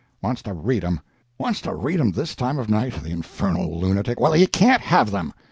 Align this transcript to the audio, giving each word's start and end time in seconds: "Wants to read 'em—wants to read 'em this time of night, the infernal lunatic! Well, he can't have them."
"Wants 0.19 0.41
to 0.41 0.53
read 0.55 0.83
'em—wants 0.83 1.61
to 1.61 1.75
read 1.75 1.99
'em 1.99 2.11
this 2.11 2.35
time 2.35 2.57
of 2.57 2.71
night, 2.71 3.03
the 3.03 3.11
infernal 3.11 3.79
lunatic! 3.79 4.19
Well, 4.19 4.33
he 4.33 4.47
can't 4.47 4.81
have 4.81 5.11
them." 5.11 5.31